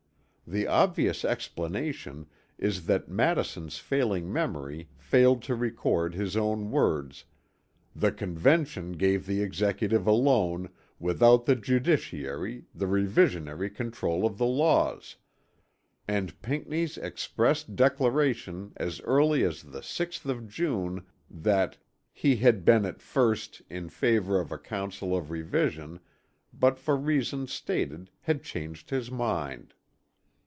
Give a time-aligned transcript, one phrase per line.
[0.47, 7.23] The obvious explanation is that Madison's failing memory failed to record his own words,
[7.95, 10.67] "the Convention gave the executive alone,
[10.99, 15.15] without the judiciary, the revisionary control of the laws,"
[16.05, 21.77] and Pinckney's express declaration as early as the 6th of June that
[22.11, 26.01] "he had been at first" in favor of a council of revision
[26.53, 29.75] but for reasons stated had changed his mind.